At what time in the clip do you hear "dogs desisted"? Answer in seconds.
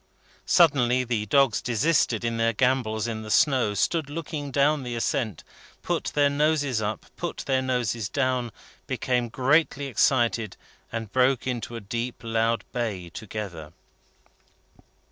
1.27-2.23